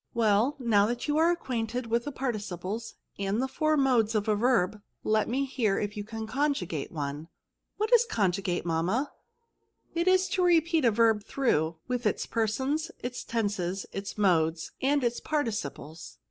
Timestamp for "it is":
9.93-10.27